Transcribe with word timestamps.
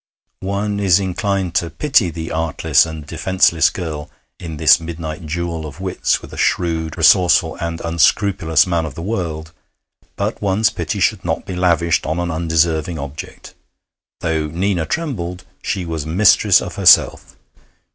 One 0.39 0.79
is 0.79 0.99
inclined 0.99 1.53
to 1.53 1.69
pity 1.69 2.09
the 2.09 2.31
artless 2.31 2.87
and 2.87 3.05
defenceless 3.05 3.69
girl 3.69 4.09
in 4.39 4.57
this 4.57 4.79
midnight 4.79 5.27
duel 5.27 5.63
of 5.63 5.79
wits 5.79 6.23
with 6.23 6.33
a 6.33 6.37
shrewd, 6.37 6.97
resourceful, 6.97 7.55
and 7.57 7.79
unscrupulous 7.81 8.65
man 8.65 8.87
of 8.87 8.95
the 8.95 9.03
world. 9.03 9.51
But 10.15 10.41
one's 10.41 10.71
pity 10.71 10.99
should 10.99 11.23
not 11.23 11.45
be 11.45 11.55
lavished 11.55 12.07
on 12.07 12.17
an 12.19 12.31
undeserving 12.31 12.97
object. 12.97 13.53
Though 14.21 14.47
Nina 14.47 14.87
trembled, 14.87 15.43
she 15.61 15.85
was 15.85 16.03
mistress 16.03 16.61
of 16.63 16.77
herself. 16.77 17.35